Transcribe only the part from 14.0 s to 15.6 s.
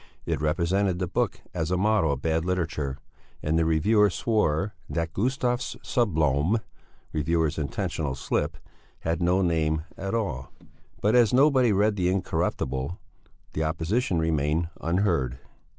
remained unheard.